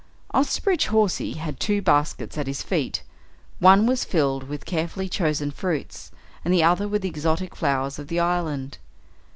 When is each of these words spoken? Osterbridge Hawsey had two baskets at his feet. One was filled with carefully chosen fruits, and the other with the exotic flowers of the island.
Osterbridge 0.33 0.87
Hawsey 0.87 1.33
had 1.33 1.59
two 1.59 1.79
baskets 1.79 2.35
at 2.35 2.47
his 2.47 2.63
feet. 2.63 3.03
One 3.59 3.85
was 3.85 4.03
filled 4.03 4.47
with 4.49 4.65
carefully 4.65 5.07
chosen 5.07 5.51
fruits, 5.51 6.09
and 6.43 6.51
the 6.51 6.63
other 6.63 6.87
with 6.87 7.03
the 7.03 7.09
exotic 7.09 7.55
flowers 7.55 7.99
of 7.99 8.07
the 8.07 8.19
island. 8.19 8.79